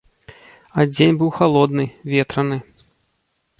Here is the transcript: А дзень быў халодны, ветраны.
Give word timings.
А 0.79 0.85
дзень 0.93 1.19
быў 1.19 1.29
халодны, 1.37 1.85
ветраны. 2.17 2.57